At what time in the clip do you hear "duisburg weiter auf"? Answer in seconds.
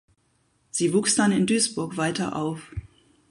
1.45-2.73